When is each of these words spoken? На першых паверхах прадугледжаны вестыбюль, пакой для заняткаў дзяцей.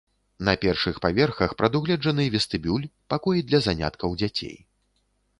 На 0.47 0.53
першых 0.61 0.95
паверхах 1.05 1.51
прадугледжаны 1.59 2.25
вестыбюль, 2.35 2.87
пакой 3.13 3.43
для 3.51 3.59
заняткаў 3.67 4.17
дзяцей. 4.23 4.57